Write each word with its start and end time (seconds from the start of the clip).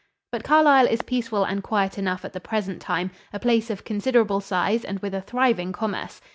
But 0.31 0.43
Carlisle 0.43 0.87
is 0.87 1.03
peaceful 1.03 1.43
and 1.43 1.61
quiet 1.61 1.99
enough 1.99 2.25
at 2.25 2.33
the 2.33 2.39
present 2.39 2.81
time, 2.81 3.11
a 3.31 3.39
place 3.39 3.69
of 3.69 3.83
considerable 3.83 4.41
size 4.41 4.83
and 4.83 4.97
with 4.97 5.13
a 5.13 5.21
thriving 5.21 5.71
commerce. 5.71 6.21